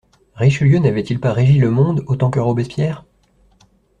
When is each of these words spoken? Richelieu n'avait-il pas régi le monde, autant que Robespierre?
Richelieu 0.33 0.79
n'avait-il 0.79 1.19
pas 1.19 1.31
régi 1.31 1.59
le 1.59 1.69
monde, 1.69 2.03
autant 2.07 2.31
que 2.31 2.39
Robespierre? 2.39 3.05